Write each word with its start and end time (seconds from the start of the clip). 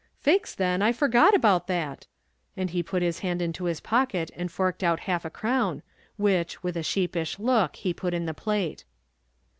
"Faix 0.19 0.55
then 0.55 0.81
I 0.81 0.93
forgot 0.93 1.35
about 1.35 1.67
that;" 1.67 2.07
and 2.57 2.71
he 2.71 2.81
put 2.81 3.03
his 3.03 3.19
hand 3.19 3.39
into 3.39 3.65
his 3.65 3.79
pocket 3.79 4.31
and 4.35 4.51
forked 4.51 4.81
out 4.83 5.01
half 5.01 5.25
a 5.25 5.29
crown, 5.29 5.83
which, 6.17 6.63
with 6.63 6.75
a 6.75 6.81
sheepish 6.81 7.37
look, 7.37 7.75
he 7.75 7.93
put 7.93 8.15
in 8.15 8.25
the 8.25 8.33
plate. 8.33 8.83